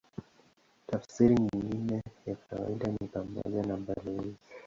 [0.87, 1.95] Tafsiri nyingine
[2.27, 4.35] ya kawaida ni pamoja na balozi.